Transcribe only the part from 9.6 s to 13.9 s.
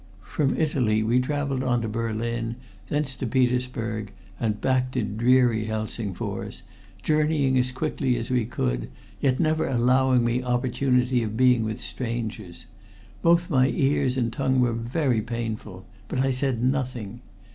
allowing me opportunity of being with strangers. Both my